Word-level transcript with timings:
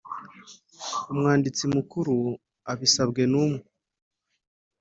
Umwanditsi 1.11 1.63
Mukuru 1.75 2.15
abisabwe 2.71 3.21
n 3.31 3.33
umwe 3.43 3.61